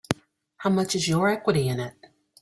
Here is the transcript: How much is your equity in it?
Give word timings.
How 0.57 0.71
much 0.71 0.95
is 0.95 1.07
your 1.07 1.29
equity 1.29 1.67
in 1.67 1.79
it? 1.79 1.93